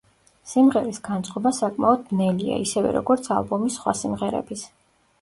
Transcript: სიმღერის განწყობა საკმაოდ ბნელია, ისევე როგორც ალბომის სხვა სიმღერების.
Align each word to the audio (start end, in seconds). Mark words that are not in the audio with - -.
სიმღერის 0.53 0.99
განწყობა 1.07 1.51
საკმაოდ 1.59 2.03
ბნელია, 2.09 2.59
ისევე 2.67 2.97
როგორც 2.99 3.33
ალბომის 3.39 3.81
სხვა 3.81 3.99
სიმღერების. 4.05 4.71